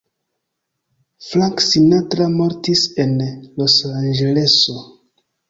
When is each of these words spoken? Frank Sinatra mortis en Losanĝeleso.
Frank 1.25 1.61
Sinatra 1.65 2.27
mortis 2.39 2.83
en 3.05 3.15
Losanĝeleso. 3.27 4.81